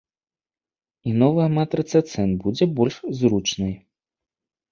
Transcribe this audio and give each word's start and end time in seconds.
І 1.09 1.13
новая 1.23 1.45
матрыца 1.57 1.99
цэн 2.13 2.29
будзе 2.45 2.65
больш 2.79 2.95
зручнай. 3.19 3.73